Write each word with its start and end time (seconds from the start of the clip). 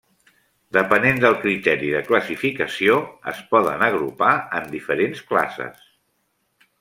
Depenent 0.75 1.19
del 1.25 1.35
criteri 1.41 1.91
de 1.95 1.99
classificació 2.07 2.95
es 3.33 3.43
poden 3.51 3.85
agrupar 3.89 4.31
en 4.61 4.65
diferents 4.73 5.21
classes. 5.33 5.85